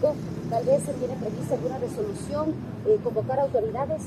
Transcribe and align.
eléctrico. 0.00 0.14
Tal 0.50 0.64
vez 0.64 0.82
se 0.82 0.92
tiene 0.94 1.14
prevista 1.14 1.54
alguna 1.54 1.78
resolución, 1.78 2.54
eh, 2.86 2.98
convocar 3.02 3.40
autoridades. 3.40 4.02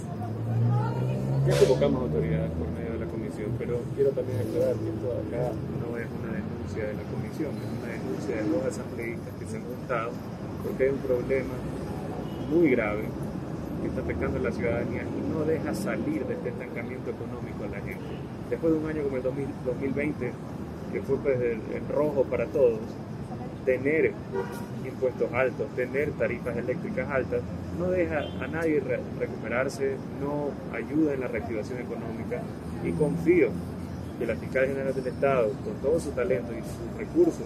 Ya 1.47 1.59
convocamos 1.59 2.01
autoridades 2.03 2.51
por 2.51 2.67
medio 2.71 2.93
de 2.93 2.99
la 2.99 3.11
comisión, 3.11 3.51
pero 3.59 3.79
quiero 3.95 4.11
también 4.11 4.39
aclarar 4.39 4.75
que 4.75 4.89
esto 4.89 5.07
acá 5.11 5.51
no 5.53 5.97
es 5.97 6.07
una 6.19 6.31
denuncia 6.33 6.83
de 6.87 6.93
la 6.93 7.05
comisión, 7.11 7.51
es 7.55 7.71
una 7.79 7.89
denuncia 7.91 8.35
de 8.35 8.43
dos 8.49 8.63
asambleístas 8.65 9.33
que 9.39 9.45
se 9.45 9.57
han 9.57 9.63
juntado 9.63 10.11
porque 10.63 10.83
hay 10.83 10.89
un 10.91 10.99
problema 10.99 11.53
muy 12.49 12.71
grave 12.71 13.03
que 13.81 13.87
está 13.89 13.99
afectando 14.01 14.39
a 14.39 14.41
la 14.41 14.51
ciudadanía 14.51 15.03
y 15.03 15.29
no 15.29 15.43
deja 15.43 15.73
salir 15.75 16.25
de 16.25 16.35
este 16.35 16.49
estancamiento 16.49 17.11
económico 17.11 17.65
a 17.65 17.67
la 17.67 17.83
gente. 17.83 18.03
Después 18.49 18.71
de 18.71 18.79
un 18.79 18.87
año 18.87 19.03
como 19.03 19.17
el 19.17 19.23
2020, 19.23 20.31
que 20.93 21.01
fue 21.01 21.17
pues 21.17 21.41
el, 21.41 21.59
rojo 21.89 22.23
para 22.23 22.45
todos, 22.47 22.79
tener 23.65 24.13
impuestos 24.85 25.31
altos, 25.33 25.67
tener 25.75 26.11
tarifas 26.11 26.57
eléctricas 26.57 27.09
altas, 27.09 27.41
no 27.77 27.89
deja 27.89 28.19
a 28.41 28.47
nadie 28.47 28.81
recuperarse, 29.19 29.95
no 30.21 30.51
ayuda 30.75 31.13
en 31.13 31.21
la 31.21 31.27
reactivación 31.27 31.79
económica 31.79 32.41
y 32.83 32.91
confío 32.91 33.49
que 34.19 34.25
la 34.25 34.35
fiscal 34.35 34.67
general 34.67 34.93
del 34.93 35.07
Estado, 35.07 35.49
con 35.63 35.73
todo 35.81 35.99
su 35.99 36.11
talento 36.11 36.51
y 36.53 36.61
sus 36.61 36.97
recursos, 36.97 37.45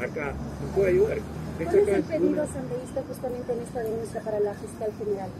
acá 0.00 0.34
nos 0.62 0.70
puede 0.74 0.90
ayudar. 0.90 1.18
¿Cuál 1.56 1.78
es 1.78 1.88
el 1.88 2.02
pedido 2.02 2.42
asambleísta 2.42 3.02
justamente 3.06 3.52
en 3.52 3.60
esta 3.60 3.80
denuncia 3.80 4.20
para 4.20 4.40
la 4.40 4.54
fiscal 4.54 4.90
general? 4.98 5.30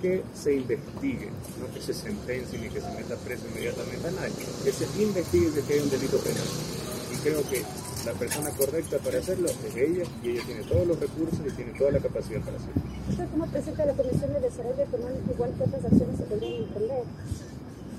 Que 0.00 0.22
se 0.34 0.54
investigue, 0.54 1.30
no 1.60 1.74
que 1.74 1.80
se 1.80 1.92
sentencie 1.92 2.58
ni 2.58 2.68
que 2.68 2.80
se 2.80 2.90
meta 2.92 3.16
preso 3.16 3.46
inmediatamente 3.50 4.06
a 4.06 4.10
nadie, 4.12 4.46
que 4.62 4.72
se 4.72 5.02
investigue 5.02 5.50
que 5.66 5.74
hay 5.74 5.80
un 5.80 5.90
delito 5.90 6.18
penal. 6.18 6.85
Creo 7.26 7.42
que 7.50 7.58
la 8.06 8.12
persona 8.12 8.50
correcta 8.50 8.98
para 8.98 9.18
hacerlo 9.18 9.48
es 9.48 9.74
ella 9.74 10.04
y 10.22 10.30
ella 10.30 10.42
tiene 10.46 10.62
todos 10.62 10.86
los 10.86 10.94
recursos 11.00 11.40
y 11.42 11.50
tiene 11.58 11.72
toda 11.74 11.90
la 11.90 11.98
capacidad 11.98 12.38
para 12.38 12.54
hacerlo. 12.54 12.78
¿Usted 13.10 13.26
cómo 13.34 13.46
presenta 13.50 13.84
la 13.84 13.94
Comisión 13.94 14.32
de 14.32 14.40
Desarrollo 14.46 14.78
Económico 14.78 15.34
igual 15.34 15.50
que 15.58 15.64
otras 15.64 15.84
acciones 15.90 16.16
se 16.18 16.22
podrían 16.22 16.62
emprender? 16.62 17.02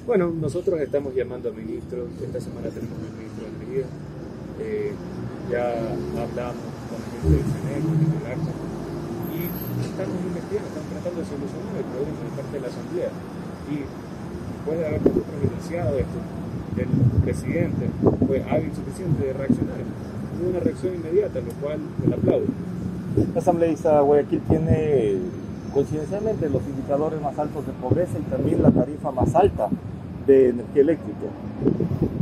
Bueno, 0.07 0.31
nosotros 0.31 0.79
estamos 0.79 1.13
llamando 1.13 1.49
a 1.49 1.51
ministros, 1.51 2.07
esta 2.23 2.39
semana 2.39 2.71
tenemos 2.71 2.95
el 3.03 3.13
ministro 3.19 3.43
de 3.43 3.51
Energía, 3.51 3.85
eh, 4.63 4.95
ya 5.51 5.75
hablamos 6.23 6.63
con 6.87 6.95
el 7.03 7.11
gente 7.11 7.27
del 7.27 7.43
CNE, 7.51 7.83
y 9.35 9.39
estamos 9.91 10.17
investigando, 10.23 10.71
estamos 10.71 10.87
tratando 10.87 11.19
de 11.19 11.27
solucionar 11.27 11.75
el 11.75 11.87
problema 11.91 12.19
de 12.23 12.31
parte 12.31 12.53
de 12.55 12.61
la 12.63 12.69
Asamblea. 12.71 13.11
Y 13.67 14.06
después 14.67 14.79
de 14.79 14.85
haber 14.87 15.01
evidenciado 15.41 15.97
esto, 15.97 16.19
el 16.77 17.21
presidente 17.23 17.87
fue 18.27 18.43
hábil 18.43 18.71
suficiente 18.75 19.25
de 19.25 19.33
reaccionar. 19.33 19.77
Hubo 20.39 20.49
una 20.49 20.59
reacción 20.59 20.95
inmediata, 20.95 21.39
lo 21.39 21.51
cual 21.61 21.79
le 22.05 22.13
aplaudo. 22.13 22.45
La 23.33 23.39
asambleísta 23.39 23.99
Guayaquil 24.01 24.41
tiene 24.41 25.17
coincidencialmente 25.73 26.49
los 26.49 26.61
indicadores 26.67 27.21
más 27.21 27.37
altos 27.39 27.65
de 27.65 27.73
pobreza 27.73 28.19
y 28.19 28.29
también 28.29 28.61
la 28.61 28.71
tarifa 28.71 29.11
más 29.11 29.33
alta 29.35 29.69
de 30.27 30.49
energía 30.49 30.81
eléctrica. 30.81 31.27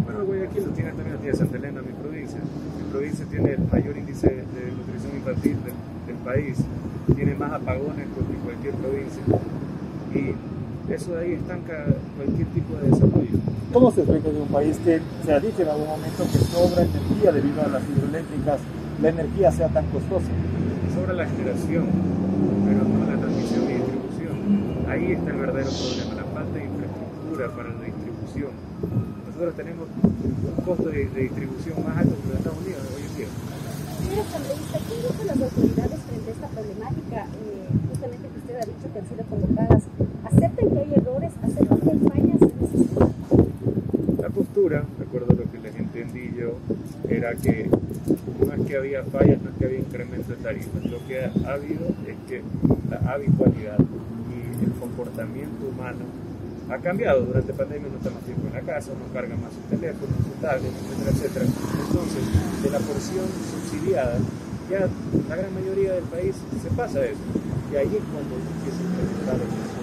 Bueno, 0.05 0.25
Guayaquil 0.25 0.63
lo 0.65 0.71
tiene 0.71 0.91
también 0.91 1.21
de 1.21 1.35
Santa 1.35 1.57
Elena, 1.57 1.81
mi 1.81 1.93
provincia. 1.93 2.39
Mi 2.39 2.91
provincia 2.91 3.25
tiene 3.25 3.53
el 3.53 3.67
mayor 3.71 3.97
índice 3.97 4.27
de 4.27 4.71
nutrición 4.71 5.17
infantil 5.17 5.57
del, 5.65 5.73
del 6.07 6.23
país, 6.23 6.57
tiene 7.15 7.35
más 7.35 7.53
apagones 7.53 8.05
que 8.05 8.37
cualquier 8.45 8.73
provincia. 8.75 9.23
Y 10.13 10.54
eso 10.89 11.15
de 11.15 11.25
ahí 11.25 11.33
estanca 11.33 11.85
cualquier 12.15 12.47
tipo 12.49 12.75
de 12.77 12.89
desarrollo. 12.89 13.37
¿Cómo 13.73 13.91
se 13.91 14.01
explica 14.01 14.29
de 14.29 14.41
un 14.41 14.47
país 14.47 14.77
que 14.85 15.01
se 15.25 15.33
ha 15.33 15.39
dicho 15.39 15.61
en 15.61 15.69
algún 15.69 15.87
momento 15.87 16.23
que 16.31 16.37
sobra 16.37 16.83
energía 16.83 17.31
debido 17.31 17.61
a 17.63 17.67
las 17.67 17.83
hidroeléctricas, 17.89 18.59
la 19.01 19.09
energía 19.09 19.51
sea 19.51 19.67
tan 19.69 19.85
costosa? 19.87 20.29
Sobra 20.93 21.13
la 21.13 21.25
generación, 21.25 21.89
pero 22.65 22.85
no 22.85 23.11
la 23.11 23.17
transmisión 23.17 23.63
y 23.65 23.73
distribución. 23.81 24.35
Ahí 24.87 25.11
está 25.13 25.31
el 25.31 25.37
verdadero 25.37 25.71
problema, 25.73 26.13
la 26.21 26.27
falta 26.29 26.53
de 26.53 26.65
infraestructura 26.65 27.45
para 27.49 27.69
la 27.73 27.81
distribución. 27.81 28.51
Nosotros 29.25 29.55
tenemos 29.57 29.85
un 29.89 30.63
costo 30.63 30.89
de, 30.89 31.09
distribución 31.09 31.75
más 31.83 31.97
alto 31.97 32.13
que 32.13 32.27
los 32.29 32.37
Estados 32.37 32.59
Unidos 32.61 32.81
hoy 32.93 33.03
en 33.09 33.13
día. 33.17 33.29
Señor 34.05 34.19
asambleísta, 34.21 34.77
¿qué 34.85 34.95
dicen 35.01 35.27
las 35.27 35.39
autoridades 35.41 35.99
frente 36.05 36.29
a 36.29 36.33
esta 36.37 36.47
problemática? 36.47 37.19
Eh, 37.25 37.67
justamente 37.89 38.23
que 38.29 38.37
usted 38.37 38.55
ha 38.55 38.65
dicho 38.69 38.85
que 38.93 38.99
han 39.01 39.07
sido 39.09 39.23
convocadas 39.25 39.83
acepten 40.25 40.69
que 40.69 40.79
hay 40.79 40.93
errores, 40.95 41.31
acepten 41.41 41.77
que 41.79 41.89
hay 41.89 41.99
fallas 41.99 42.41
en 42.41 42.65
ese 42.65 42.77
sistema. 42.77 43.09
La 44.21 44.29
postura, 44.29 44.83
recuerdo 44.99 45.33
lo 45.33 45.51
que 45.51 45.59
les 45.59 45.75
entendí 45.75 46.33
yo, 46.37 46.57
era 47.09 47.24
que 47.37 47.69
no 47.69 48.53
es 48.53 48.67
que 48.67 48.77
había 48.77 49.03
fallas, 49.03 49.41
no 49.41 49.49
es 49.49 49.55
que 49.57 49.65
había 49.65 49.79
incremento 49.79 50.31
de 50.31 50.37
tarifas, 50.37 50.85
lo 50.85 51.05
que 51.07 51.19
ha 51.19 51.53
habido 51.53 51.87
es 52.07 52.17
que 52.27 52.41
la 52.89 53.13
habitualidad 53.13 53.77
y 53.79 54.65
el 54.65 54.71
comportamiento 54.79 55.65
humano 55.67 56.05
ha 56.69 56.77
cambiado 56.79 57.25
durante 57.25 57.51
la 57.51 57.57
pandemia, 57.57 57.89
no 57.89 57.97
está 57.97 58.09
más 58.09 58.23
tiempo 58.23 58.47
en 58.47 58.53
la 58.53 58.61
casa, 58.61 58.91
no 58.97 59.13
carga 59.13 59.35
más 59.35 59.53
su 59.53 59.61
teléfono, 59.69 60.11
su 60.17 60.41
tablet, 60.41 60.73
etcétera, 60.73 61.11
etcétera. 61.11 61.45
Entonces, 61.45 62.23
de 62.63 62.69
la 62.69 62.79
porción 62.79 63.25
subsidiada, 63.53 64.17
ya 64.69 64.89
la 65.29 65.35
gran 65.35 65.53
mayoría 65.53 65.93
del 65.93 66.05
país 66.05 66.35
se 66.61 66.69
pasa 66.75 67.05
eso. 67.05 67.21
Y 67.71 67.75
ahí 67.75 67.91
es 67.93 68.03
cuando 68.09 68.33
empieza 68.33 68.81
a 68.81 68.85
incrementar 68.85 69.35
el 69.35 69.75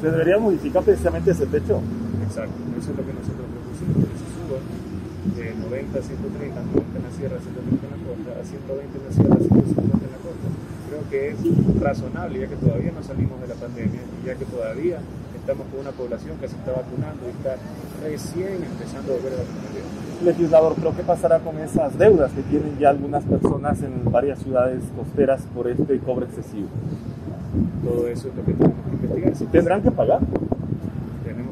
se 0.00 0.10
debería 0.10 0.38
modificar 0.38 0.82
precisamente 0.82 1.30
ese 1.30 1.44
techo. 1.44 1.80
Exacto, 2.24 2.56
eso 2.72 2.90
es 2.90 2.96
lo 2.96 3.04
que 3.04 3.12
nosotros 3.12 3.44
propusimos, 3.52 3.96
que 4.00 4.16
se 4.16 4.28
suba 4.32 4.56
de 5.36 5.54
90 5.54 5.98
a 5.98 6.02
130, 6.02 6.60
90 6.60 6.98
en 6.98 7.04
la 7.04 7.12
sierra, 7.12 7.36
130 7.40 7.86
en 7.86 7.92
la 7.92 8.00
costa, 8.00 8.30
a 8.40 8.44
120 8.44 8.98
en 8.98 9.04
la 9.04 9.12
sierra, 9.12 9.36
150 9.36 10.06
en 10.06 10.12
la 10.12 10.22
costa. 10.24 10.48
Creo 10.88 11.02
que 11.10 11.20
es 11.30 11.38
razonable 11.80 12.40
ya 12.40 12.48
que 12.48 12.56
todavía 12.56 12.92
no 12.92 13.02
salimos 13.02 13.40
de 13.40 13.48
la 13.48 13.54
pandemia 13.54 14.00
y 14.00 14.26
ya 14.26 14.34
que 14.34 14.44
todavía 14.44 14.98
estamos 15.36 15.66
con 15.68 15.80
una 15.80 15.92
población 15.92 16.36
que 16.38 16.48
se 16.48 16.56
está 16.56 16.72
vacunando 16.72 17.26
y 17.26 17.30
está 17.30 17.56
recién 18.02 18.64
empezando 18.64 19.12
a 19.12 19.16
volver 19.16 19.32
a 19.34 19.36
vacunar. 19.44 19.70
Legislador, 20.24 20.74
pero 20.76 20.96
¿qué 20.96 21.02
pasará 21.02 21.38
con 21.40 21.58
esas 21.58 21.96
deudas 21.98 22.30
que 22.32 22.42
tienen 22.42 22.78
ya 22.78 22.90
algunas 22.90 23.24
personas 23.24 23.82
en 23.82 24.04
varias 24.12 24.38
ciudades 24.40 24.82
costeras 24.96 25.42
por 25.54 25.68
este 25.68 25.98
cobro 25.98 26.26
excesivo? 26.26 26.68
Todo 27.82 28.06
eso 28.06 28.28
es 28.28 28.34
lo 28.36 28.44
que 28.44 28.52
tenemos 28.52 28.76
que 28.84 29.06
investigar. 29.06 29.50
¿Tendrán 29.50 29.82
que 29.82 29.90
pagar? 29.90 30.20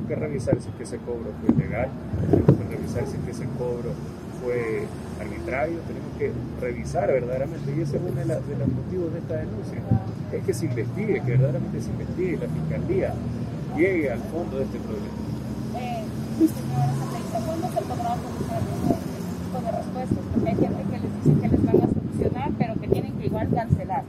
Que 0.08 0.16
revisar 0.16 0.56
si 0.58 0.70
ese 0.82 0.96
cobro 1.04 1.32
fue 1.44 1.54
legal, 1.54 1.88
tenemos 2.30 2.56
que 2.56 2.76
revisar 2.76 3.04
si 3.06 3.30
ese 3.30 3.44
cobro 3.58 3.92
fue 4.42 4.86
arbitrario, 5.20 5.78
tenemos 5.84 6.08
que 6.18 6.32
revisar 6.60 7.08
verdaderamente, 7.08 7.74
y 7.76 7.82
ese 7.82 7.98
es 7.98 8.02
uno 8.02 8.16
de, 8.16 8.24
los 8.24 8.68
motivos 8.68 9.12
de 9.12 9.18
esta 9.18 9.36
denuncia, 9.36 9.78
es 10.32 10.44
que 10.44 10.54
se 10.54 10.64
investigue, 10.64 11.20
que 11.20 11.30
verdaderamente 11.32 11.82
se 11.82 11.90
investigue, 11.90 12.38
la 12.38 12.48
fiscalía 12.48 13.12
llegue 13.76 14.10
al 14.10 14.20
fondo 14.32 14.56
de 14.56 14.64
este 14.64 14.78
problema. 14.78 15.18
Eh, 15.76 16.04
¿cuándo 17.44 17.68
se 17.68 17.82
podrá 17.82 18.16
tipo 18.16 19.60
de 19.60 19.70
respuestas? 19.70 20.24
Porque 20.32 20.48
hay 20.48 20.56
gente 20.56 20.82
que 20.88 20.98
les 21.04 21.10
dice 21.20 21.40
que 21.40 21.48
les 21.48 21.64
van 21.66 21.76
a 21.76 21.88
solucionar, 21.92 22.50
pero 22.56 22.74
que 22.80 22.88
tienen 22.88 23.12
que 23.12 23.26
igual 23.26 23.48
cancelar 23.54 24.04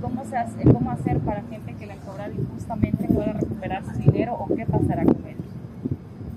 cómo, 0.00 0.24
se 0.24 0.36
hace, 0.36 0.62
cómo 0.64 0.90
hacer 0.90 1.18
para 1.20 1.42
gente 1.42 1.74
que 1.74 1.86
le 1.86 1.92
han 1.92 2.00
cobrado 2.00 2.32
injustamente 2.32 3.06
pueda 3.06 3.32
recuperar 3.32 3.84
su 3.84 3.92
dinero 3.98 4.34
o 4.34 4.46
qué 4.54 4.66
pasará 4.66 5.04
con 5.04 5.16
ellos. 5.26 5.41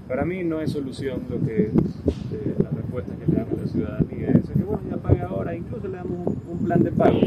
Para 0.07 0.23
mí 0.23 0.43
no 0.43 0.61
es 0.61 0.71
solución 0.71 1.21
lo 1.29 1.39
que 1.39 1.63
eh, 1.65 2.55
la 2.59 2.69
respuesta 2.69 3.13
que 3.15 3.31
le 3.31 3.37
damos 3.37 3.59
a 3.59 3.61
la 3.63 3.67
ciudadanía 3.67 4.29
es 4.29 4.49
que 4.49 4.63
bueno, 4.63 4.83
ya 4.89 4.97
pague 4.97 5.21
ahora, 5.21 5.55
incluso 5.55 5.87
le 5.87 5.97
damos 5.97 6.27
un, 6.47 6.59
plan 6.65 6.83
de 6.83 6.91
pago 6.91 7.19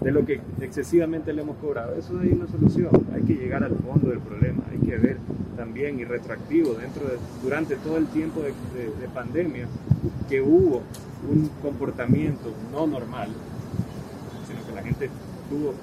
de 0.00 0.10
lo 0.12 0.24
que 0.24 0.40
excesivamente 0.60 1.32
le 1.32 1.42
hemos 1.42 1.56
cobrado. 1.58 1.94
Eso 1.96 2.20
es 2.22 2.32
una 2.32 2.46
solución. 2.48 2.90
Hay 3.14 3.22
que 3.22 3.34
llegar 3.34 3.62
al 3.64 3.76
fondo 3.76 4.10
del 4.10 4.20
problema. 4.20 4.62
Hay 4.70 4.78
que 4.78 4.96
ver 4.96 5.18
también 5.56 5.98
y 5.98 6.04
retroactivo 6.04 6.74
dentro 6.74 7.06
de, 7.06 7.16
durante 7.42 7.76
todo 7.76 7.96
el 7.96 8.06
tiempo 8.06 8.40
de, 8.42 8.50
de 8.50 9.08
pandemia 9.08 9.66
que 10.28 10.40
hubo 10.40 10.82
un 11.28 11.48
comportamiento 11.62 12.52
no 12.72 12.86
normal, 12.86 13.28
sino 14.46 14.66
que 14.66 14.72
la 14.74 14.82
gente 14.82 15.10
estuvo 15.42 15.74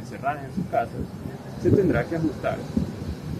encerradas 0.00 0.44
en 0.44 0.54
sus 0.54 0.66
casas, 0.66 1.00
se 1.62 1.70
tendrá 1.70 2.04
que 2.04 2.16
ajustar 2.16 2.58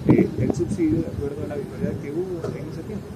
el 0.09 0.55
subsidio 0.55 1.01
de 1.01 1.07
acuerdo 1.07 1.45
a 1.45 1.49
la 1.49 1.55
habitualidad 1.55 1.93
que 2.03 2.11
hubo 2.13 2.41
en 2.49 2.69
ese 2.69 2.83
tiempo. 2.83 3.07